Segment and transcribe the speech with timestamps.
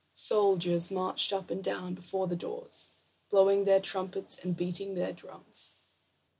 [0.15, 2.89] Soldiers marched up and down before the doors,
[3.29, 5.73] blowing their trumpets and beating their drums.